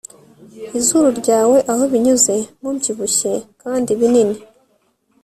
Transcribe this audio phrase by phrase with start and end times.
[0.79, 4.37] Izuru ryawe aho binyuze mubyibushye kandi binini